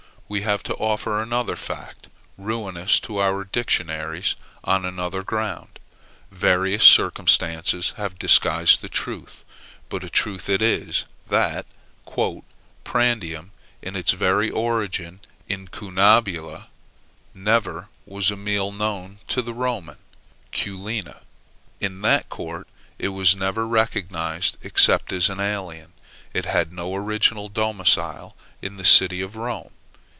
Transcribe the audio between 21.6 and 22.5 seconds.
In that